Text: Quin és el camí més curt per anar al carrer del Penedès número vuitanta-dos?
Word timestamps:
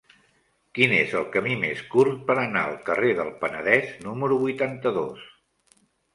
Quin 0.77 0.93
és 0.99 1.11
el 1.19 1.27
camí 1.35 1.57
més 1.63 1.83
curt 1.91 2.23
per 2.31 2.37
anar 2.45 2.65
al 2.71 2.79
carrer 2.89 3.13
del 3.21 3.31
Penedès 3.45 3.93
número 4.09 4.41
vuitanta-dos? 4.47 5.31